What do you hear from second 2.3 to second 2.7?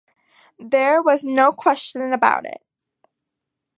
it.